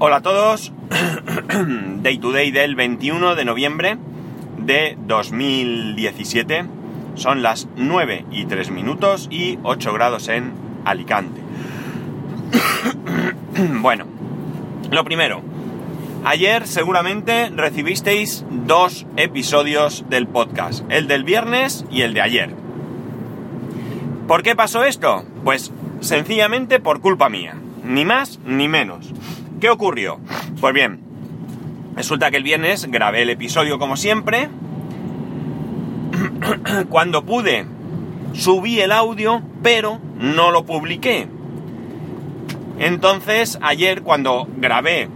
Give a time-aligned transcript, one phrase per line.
[0.00, 0.72] Hola a todos,
[2.02, 3.98] Day to Day del 21 de noviembre
[4.56, 6.66] de 2017.
[7.16, 10.52] Son las 9 y 3 minutos y 8 grados en
[10.84, 11.40] Alicante.
[13.80, 14.04] bueno,
[14.92, 15.42] lo primero,
[16.24, 22.54] ayer seguramente recibisteis dos episodios del podcast, el del viernes y el de ayer.
[24.28, 25.24] ¿Por qué pasó esto?
[25.42, 25.72] Pues
[26.02, 29.12] sencillamente por culpa mía, ni más ni menos.
[29.60, 30.20] ¿Qué ocurrió?
[30.60, 31.00] Pues bien,
[31.96, 34.48] resulta que el viernes grabé el episodio como siempre.
[36.88, 37.66] Cuando pude,
[38.34, 41.26] subí el audio, pero no lo publiqué.
[42.78, 45.08] Entonces, ayer cuando grabé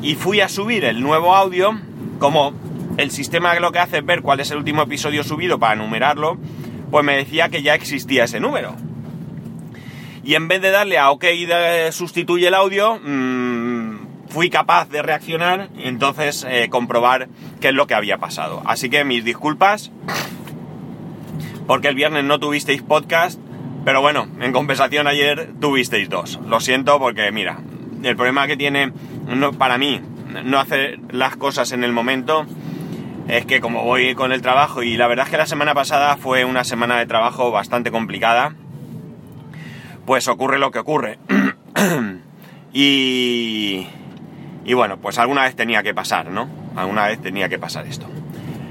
[0.00, 1.78] y fui a subir el nuevo audio,
[2.18, 2.54] como
[2.96, 6.38] el sistema lo que hace es ver cuál es el último episodio subido para numerarlo,
[6.90, 8.74] pues me decía que ya existía ese número.
[10.26, 15.00] Y en vez de darle a OK de sustituye el audio, mmm, fui capaz de
[15.00, 17.28] reaccionar y entonces eh, comprobar
[17.60, 18.60] qué es lo que había pasado.
[18.66, 19.92] Así que mis disculpas,
[21.68, 23.38] porque el viernes no tuvisteis podcast,
[23.84, 26.40] pero bueno, en compensación ayer tuvisteis dos.
[26.44, 27.60] Lo siento porque mira,
[28.02, 28.92] el problema que tiene
[29.28, 30.00] no, para mí
[30.44, 32.46] no hacer las cosas en el momento
[33.28, 36.16] es que como voy con el trabajo y la verdad es que la semana pasada
[36.16, 38.56] fue una semana de trabajo bastante complicada
[40.06, 41.18] pues ocurre lo que ocurre.
[42.72, 43.86] y,
[44.64, 46.48] y bueno, pues alguna vez tenía que pasar, ¿no?
[46.76, 48.06] Alguna vez tenía que pasar esto.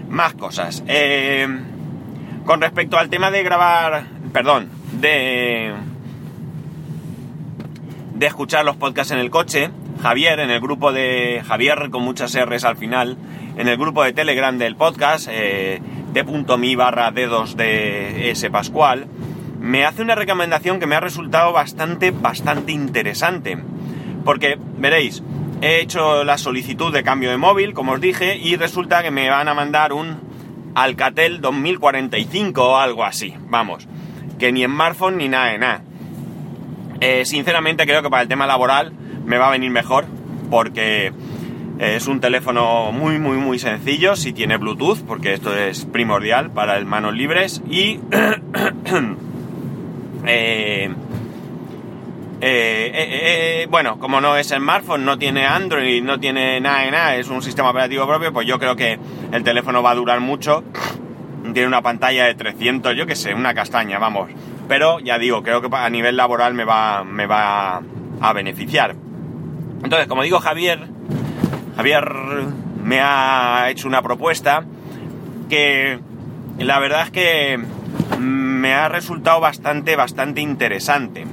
[0.09, 0.83] Más cosas.
[0.88, 1.47] Eh,
[2.45, 5.73] con respecto al tema de grabar, perdón, de,
[8.14, 12.38] de escuchar los podcasts en el coche, Javier, en el grupo de Javier con muchas
[12.39, 13.17] R's al final,
[13.58, 15.81] en el grupo de Telegram del podcast, eh,
[16.14, 19.08] de.mi barra dedos de S Pascual,
[19.66, 23.58] me hace una recomendación que me ha resultado bastante, bastante interesante.
[24.23, 25.23] Porque, veréis,
[25.59, 29.27] he hecho la solicitud de cambio de móvil, como os dije, y resulta que me
[29.27, 30.19] van a mandar un
[30.75, 33.87] Alcatel 2045 o algo así, vamos.
[34.37, 35.82] Que ni smartphone ni nada de nada.
[37.02, 38.93] Eh, sinceramente creo que para el tema laboral
[39.26, 40.05] me va a venir mejor,
[40.52, 41.11] porque
[41.80, 46.77] es un teléfono muy, muy, muy sencillo, si tiene Bluetooth, porque esto es primordial para
[46.77, 47.99] el manos libres, y...
[50.27, 50.89] Eh,
[52.41, 57.30] eh, eh, bueno, como no es smartphone, no tiene Android, no tiene nada nada, es
[57.30, 58.99] un sistema operativo propio, pues yo creo que
[59.31, 60.64] el teléfono va a durar mucho.
[61.53, 64.30] Tiene una pantalla de 300, yo qué sé, una castaña, vamos.
[64.67, 67.81] Pero ya digo, creo que a nivel laboral me va, me va
[68.19, 68.95] a beneficiar.
[69.83, 70.87] Entonces, como digo, Javier,
[71.75, 72.11] Javier
[72.83, 74.65] me ha hecho una propuesta
[75.49, 75.99] que
[76.58, 77.59] la verdad es que
[78.65, 81.23] me ha resultado bastante, bastante interesante.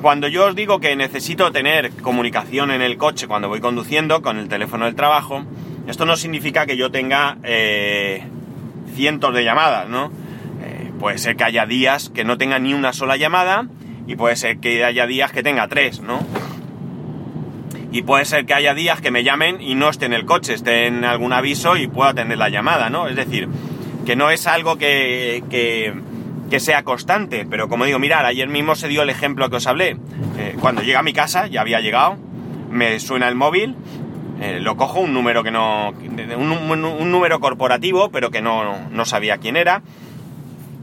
[0.00, 4.38] Cuando yo os digo que necesito tener comunicación en el coche cuando voy conduciendo con
[4.38, 5.44] el teléfono del trabajo,
[5.88, 8.22] esto no significa que yo tenga eh,
[8.94, 10.12] cientos de llamadas, ¿no?
[10.62, 13.66] Eh, puede ser que haya días que no tenga ni una sola llamada
[14.06, 16.20] y puede ser que haya días que tenga tres, ¿no?
[17.90, 20.54] Y puede ser que haya días que me llamen y no esté en el coche,
[20.54, 23.08] esté en algún aviso y pueda tener la llamada, ¿no?
[23.08, 23.48] Es decir,
[24.04, 28.86] que no es algo que, que, sea constante, pero como digo, mirar, ayer mismo se
[28.86, 29.96] dio el ejemplo que os hablé.
[30.38, 32.16] Eh, cuando llega a mi casa, ya había llegado,
[32.70, 33.74] me suena el móvil,
[34.40, 35.90] eh, lo cojo, un número que no.
[35.90, 39.82] Un, número corporativo, pero que no, no sabía quién era.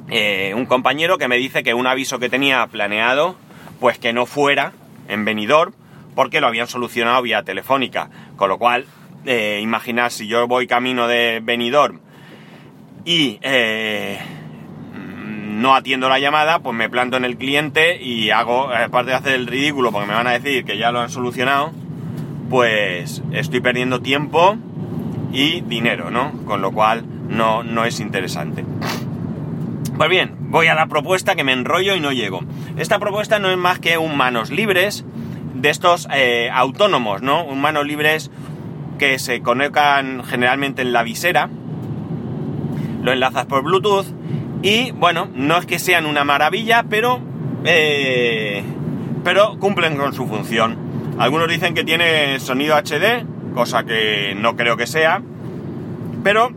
[0.09, 3.37] Eh, un compañero que me dice que un aviso que tenía planeado,
[3.79, 4.73] pues que no fuera
[5.07, 5.71] en venidor,
[6.15, 8.09] porque lo habían solucionado vía telefónica.
[8.35, 8.87] Con lo cual,
[9.25, 12.01] imaginar si yo voy camino de venidor
[13.05, 14.19] y eh,
[15.61, 19.33] no atiendo la llamada, pues me planto en el cliente y hago, aparte de hacer
[19.33, 21.71] el ridículo porque me van a decir que ya lo han solucionado,
[22.49, 24.57] pues estoy perdiendo tiempo
[25.31, 26.31] y dinero, ¿no?
[26.45, 28.65] Con lo cual no, no es interesante.
[29.97, 32.41] Pues bien, voy a la propuesta que me enrollo y no llego.
[32.77, 35.05] Esta propuesta no es más que un manos libres
[35.53, 37.43] de estos eh, autónomos, ¿no?
[37.43, 38.31] Un manos libres
[38.97, 41.49] que se conectan generalmente en la visera
[43.01, 44.07] lo enlazas por Bluetooth
[44.63, 47.19] y bueno, no es que sean una maravilla, pero,
[47.65, 48.63] eh,
[49.23, 50.77] pero cumplen con su función.
[51.17, 55.21] Algunos dicen que tiene sonido HD, cosa que no creo que sea,
[56.23, 56.51] pero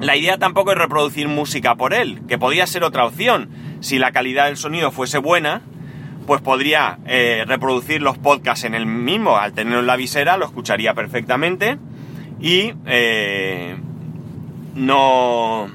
[0.00, 3.48] la idea tampoco es reproducir música por él, que podría ser otra opción.
[3.80, 5.62] Si la calidad del sonido fuese buena,
[6.26, 10.44] pues podría eh, reproducir los podcasts en el mismo, al tenerlo en la visera lo
[10.44, 11.78] escucharía perfectamente
[12.40, 13.76] y eh,
[14.76, 15.68] no,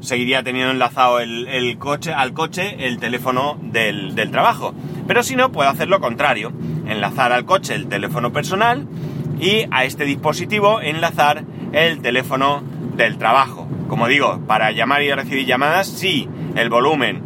[0.00, 4.74] seguiría teniendo enlazado el, coche, al coche el teléfono del, trabajo.
[5.06, 6.52] Pero si no, puedo hacer lo contrario,
[6.86, 8.86] enlazar al coche el teléfono personal
[9.40, 12.62] y a este dispositivo enlazar el teléfono
[12.96, 13.68] del trabajo.
[13.88, 17.22] Como digo, para llamar y recibir llamadas, si el volumen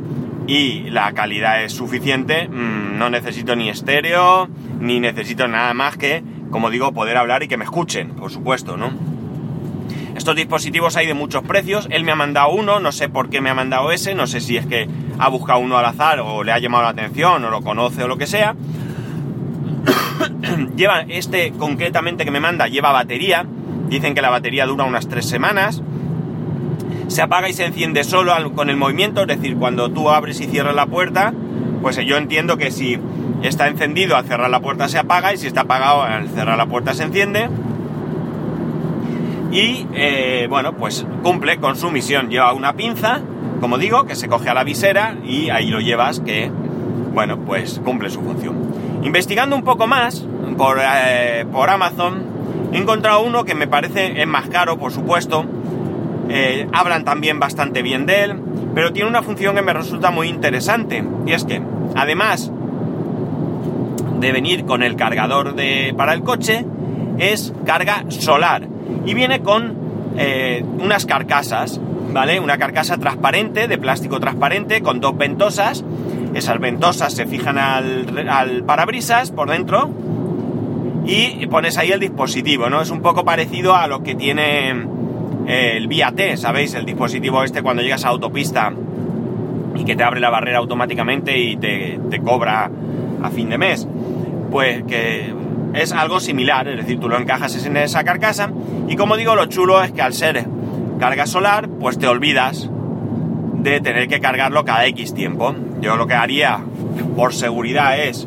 [0.47, 4.49] y la calidad es suficiente, mm, no necesito ni estéreo,
[4.81, 8.77] ni necesito nada más que, como digo, poder hablar y que me escuchen, por supuesto,
[8.77, 9.16] ¿no?
[10.17, 13.43] Estos dispositivos hay de muchos precios, él me ha mandado uno, no sé por qué
[13.43, 16.43] me ha mandado ese, no sé si es que ha buscado uno al azar o
[16.43, 18.57] le ha llamado la atención o lo conoce o lo que sea.
[20.77, 23.45] lleva, este concretamente que me manda, lleva batería,
[23.89, 25.83] dicen que la batería dura unas tres semanas,
[27.09, 30.47] se apaga y se enciende solo con el movimiento, es decir, cuando tú abres y
[30.47, 31.35] cierras la puerta,
[31.83, 32.99] pues yo entiendo que si
[33.43, 36.67] está encendido al cerrar la puerta se apaga y si está apagado al cerrar la
[36.67, 37.49] puerta se enciende.
[39.57, 42.29] Y eh, bueno, pues cumple con su misión.
[42.29, 43.23] Lleva una pinza,
[43.59, 46.51] como digo, que se coge a la visera y ahí lo llevas que,
[47.15, 48.55] bueno, pues cumple su función.
[49.03, 50.27] Investigando un poco más
[50.59, 52.23] por, eh, por Amazon,
[52.71, 55.47] he encontrado uno que me parece es más caro, por supuesto,
[56.29, 58.43] eh, hablan también bastante bien de él,
[58.75, 61.03] pero tiene una función que me resulta muy interesante.
[61.25, 61.63] Y es que,
[61.95, 62.53] además
[64.21, 66.67] de venir con el cargador de, para el coche,
[67.17, 68.76] es carga solar.
[69.07, 69.75] Y viene con
[70.19, 71.81] eh, unas carcasas,
[72.13, 72.41] ¿vale?
[72.41, 75.85] Una carcasa transparente, de plástico transparente, con dos ventosas.
[76.35, 79.91] Esas ventosas se fijan al, parabrisas por dentro
[81.07, 82.83] y pones ahí el dispositivo, ¿no?
[82.83, 84.75] Es un poco parecido a lo que tiene
[85.47, 86.75] el vía T, ¿sabéis?
[86.75, 88.73] El dispositivo este cuando llegas a autopista
[89.77, 92.71] y que te abre la barrera automáticamente y te, cobra
[93.23, 93.87] a fin de mes.
[94.51, 95.33] Pues que
[95.77, 98.51] es algo similar, es decir, tú lo encajas en esa carcasa
[98.89, 100.47] y como digo, lo chulo es que al ser
[100.99, 102.71] carga solar, pues te olvidas
[103.59, 105.55] de tener que cargarlo cada X tiempo.
[105.81, 106.61] Yo lo que haría
[107.17, 108.27] por seguridad es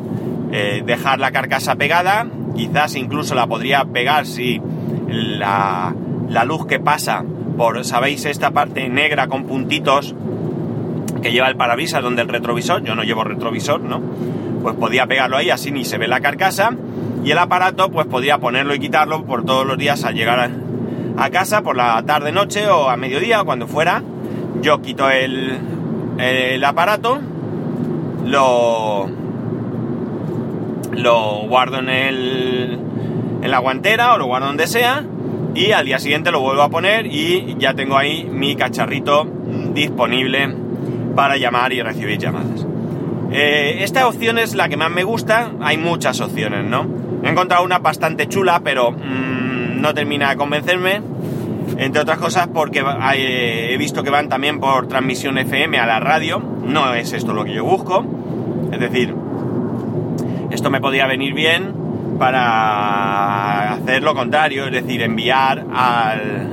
[0.52, 4.60] eh, dejar la carcasa pegada, quizás incluso la podría pegar si
[5.08, 5.94] la,
[6.28, 7.24] la luz que pasa
[7.56, 8.24] por, ¿sabéis?
[8.24, 10.14] Esta parte negra con puntitos
[11.22, 14.00] que lleva el parabrisas donde el retrovisor, yo no llevo retrovisor, ¿no?
[14.62, 16.70] Pues podía pegarlo ahí, así ni se ve la carcasa.
[17.24, 20.50] Y el aparato, pues podía ponerlo y quitarlo por todos los días al llegar
[21.18, 24.02] a, casa, por la tarde, noche o a mediodía, o cuando fuera.
[24.62, 25.58] Yo quito el,
[26.18, 27.20] el aparato,
[28.24, 29.08] lo,
[30.92, 32.78] lo guardo en el,
[33.42, 35.04] en la guantera o lo guardo donde sea
[35.54, 39.26] y al día siguiente lo vuelvo a poner y ya tengo ahí mi cacharrito
[39.74, 40.54] disponible
[41.14, 42.66] para llamar y recibir llamadas.
[43.32, 46.99] Eh, esta opción es la que más me gusta, hay muchas opciones, ¿no?
[47.22, 51.00] He encontrado una bastante chula, pero mm, no termina de convencerme,
[51.76, 56.42] entre otras cosas porque he visto que van también por transmisión FM a la radio,
[56.64, 58.04] no es esto lo que yo busco,
[58.72, 59.14] es decir,
[60.50, 61.72] esto me podría venir bien
[62.18, 66.48] para hacer lo contrario, es decir, enviar al,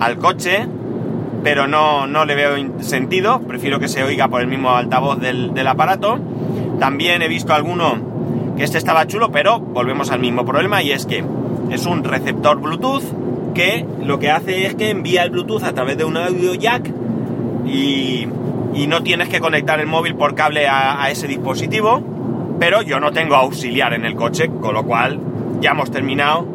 [0.00, 0.66] al, coche,
[1.42, 5.52] pero no, no, le veo sentido, prefiero que se oiga por el mismo altavoz del,
[5.52, 6.18] del aparato.
[6.80, 8.11] También he visto alguno
[8.56, 11.24] que este estaba chulo, pero volvemos al mismo problema y es que
[11.70, 13.04] es un receptor Bluetooth
[13.54, 16.90] que lo que hace es que envía el Bluetooth a través de un audio jack
[17.66, 18.28] y,
[18.88, 22.02] no tienes que conectar el móvil por cable a, a ese dispositivo
[22.62, 25.18] pero yo no tengo auxiliar en el coche, con lo cual
[25.60, 26.46] ya hemos terminado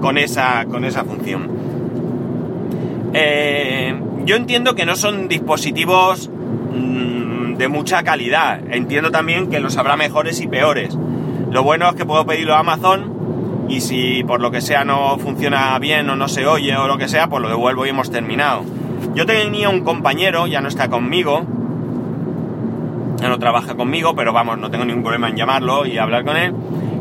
[0.00, 1.50] con esa, con esa función.
[3.12, 3.92] Eh,
[4.24, 9.96] yo entiendo que no son dispositivos mm, de mucha calidad, entiendo también que los habrá
[9.96, 10.96] mejores y peores.
[11.56, 15.16] Lo bueno es que puedo pedirlo a Amazon y si por lo que sea no
[15.16, 18.10] funciona bien o no se oye o lo que sea, pues lo devuelvo y hemos
[18.10, 18.62] terminado.
[19.14, 21.46] Yo tenía un compañero, ya no está conmigo,
[23.16, 26.36] ya no trabaja conmigo, pero vamos, no tengo ningún problema en llamarlo y hablar con
[26.36, 26.52] él,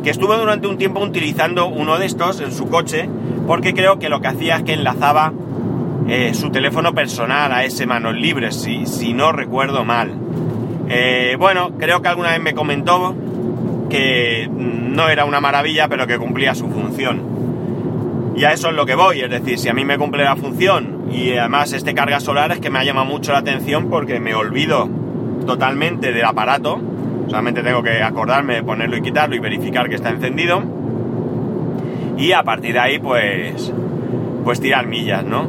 [0.05, 3.09] que estuvo durante un tiempo utilizando uno de estos en su coche,
[3.45, 5.33] porque creo que lo que hacía es que enlazaba
[6.07, 10.13] eh, su teléfono personal a ese manos libres, si, no recuerdo mal.
[10.87, 13.17] Eh, bueno, creo que alguna vez me comentó
[13.89, 17.35] que no era una maravilla, pero que cumplía su función.
[18.35, 20.35] Y a eso es lo que voy, es decir, si a mí me cumple la
[20.35, 24.19] función y además este carga solar es que me ha llamado mucho la atención porque
[24.19, 24.89] me olvido
[25.45, 26.81] totalmente del aparato.
[27.27, 30.63] Solamente tengo que acordarme de ponerlo y quitarlo y verificar que está encendido.
[32.17, 33.73] Y a partir de ahí, pues,
[34.43, 35.47] pues tirar millas, ¿no?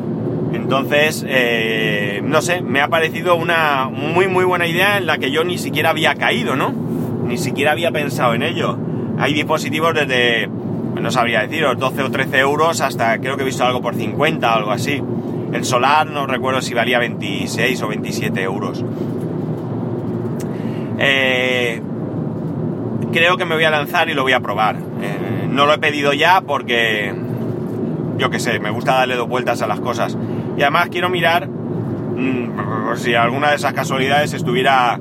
[0.53, 5.31] Entonces, eh, no sé, me ha parecido una muy, muy buena idea en la que
[5.31, 6.73] yo ni siquiera había caído, ¿no?
[7.27, 8.79] Ni siquiera había pensado en ello.
[9.19, 13.65] Hay dispositivos desde, no sabría deciros, 12 o 13 euros hasta creo que he visto
[13.65, 15.03] algo por 50 o algo así.
[15.53, 18.85] El solar no recuerdo si valía 26 o 27 euros.
[20.99, 21.81] Eh,
[23.13, 24.77] creo que me voy a lanzar y lo voy a probar.
[24.77, 27.15] Eh, no lo he pedido ya porque,
[28.19, 30.17] yo qué sé, me gusta darle dos vueltas a las cosas.
[30.57, 34.99] Y además quiero mirar mm, si alguna de esas casualidades estuviera,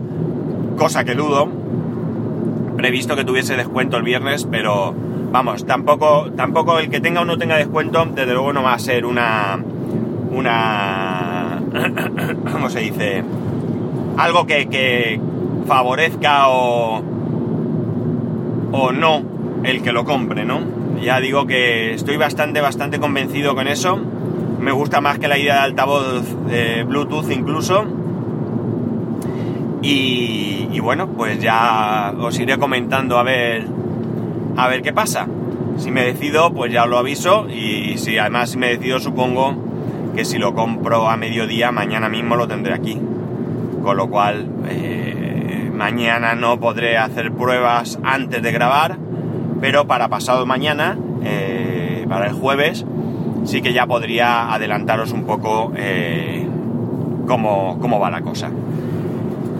[0.77, 1.49] cosa que dudo,
[2.85, 4.93] previsto que tuviese descuento el viernes, pero
[5.31, 8.79] vamos, tampoco, tampoco el que tenga o no tenga descuento, desde luego no va a
[8.79, 9.59] ser una,
[10.29, 11.63] una,
[12.51, 13.23] ¿cómo se dice?
[14.17, 15.19] Algo que, que
[15.65, 17.01] favorezca o,
[18.71, 19.23] o no
[19.63, 20.59] el que lo compre, ¿no?
[21.01, 23.99] Ya digo que estoy bastante, bastante convencido con eso.
[24.59, 27.83] Me gusta más que la idea de altavoz de Bluetooth incluso.
[29.87, 33.67] Y, bueno, pues ya os iré comentando a ver,
[34.57, 35.27] a ver qué pasa.
[35.77, 37.47] Si me decido, pues ya lo aviso.
[37.49, 39.55] Y si además si me decido, supongo
[40.15, 42.99] que si lo compro a mediodía, mañana mismo lo tendré aquí.
[43.83, 48.97] Con lo cual, eh, mañana no podré hacer pruebas antes de grabar,
[49.61, 52.85] pero para pasado mañana, eh, para el jueves,
[53.43, 56.47] sí que ya podría adelantaros un poco eh,
[57.27, 58.49] cómo, cómo, va la cosa.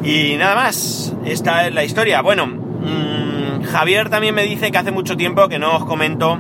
[0.06, 2.22] Y nada más, esta es la historia.
[2.22, 6.40] Bueno, mmm, Javier también me dice que hace mucho tiempo que no os comento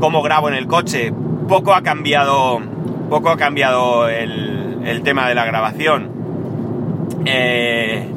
[0.00, 1.12] cómo grabo en el coche.
[1.46, 2.60] Poco ha cambiado
[3.08, 6.10] poco ha cambiado el, el tema de la grabación.
[7.24, 8.08] Eh,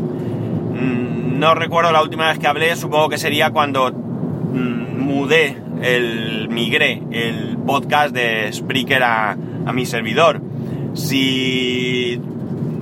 [1.39, 7.01] no recuerdo la última vez que hablé, supongo que sería cuando mm, mudé, el, migré
[7.11, 10.41] el podcast de Spreaker a, a mi servidor.
[10.95, 12.19] Si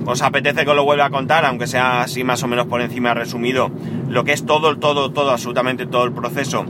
[0.08, 2.80] os apetece que os lo vuelva a contar, aunque sea así más o menos por
[2.80, 3.70] encima resumido,
[4.08, 6.64] lo que es todo, todo, todo, absolutamente todo el proceso,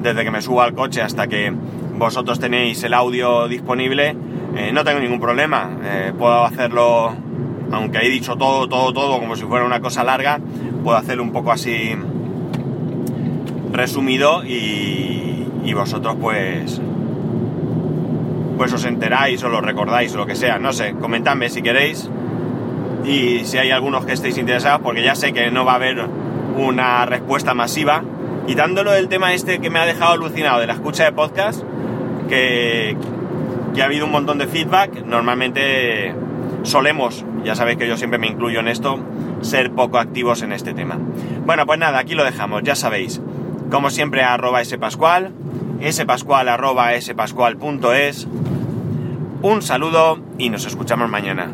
[0.00, 1.52] desde que me subo al coche hasta que
[1.98, 4.16] vosotros tenéis el audio disponible,
[4.56, 5.76] eh, no tengo ningún problema.
[5.82, 7.12] Eh, puedo hacerlo,
[7.72, 10.38] aunque he dicho todo, todo, todo, como si fuera una cosa larga,
[10.84, 11.96] puedo hacerlo un poco así
[13.72, 16.80] resumido y, vosotros pues
[18.56, 22.08] pues os enteráis o lo recordáis o lo que sea, no sé, comentadme si queréis
[23.04, 26.04] y si hay algunos que estéis interesados, porque ya sé que no va a haber
[26.56, 28.02] una respuesta masiva.
[28.46, 31.62] Quitándolo del tema este que me ha dejado alucinado de la escucha de podcast,
[32.28, 32.96] que,
[33.74, 36.14] que ha habido un montón de feedback, normalmente
[36.62, 38.98] solemos, ya sabéis que yo siempre me incluyo en esto,
[39.40, 40.98] ser poco activos en este tema.
[41.44, 43.20] Bueno, pues nada, aquí lo dejamos, ya sabéis.
[43.70, 45.32] Como siempre, arroba spascual,
[45.90, 48.28] spascual arroba spascual.es.
[49.42, 51.50] Un saludo y nos escuchamos mañana.